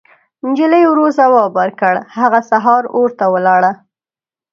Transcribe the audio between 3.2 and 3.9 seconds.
ولاړه.